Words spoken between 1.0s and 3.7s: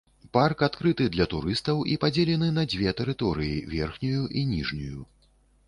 для турыстаў і падзелены на дзве тэрыторыі,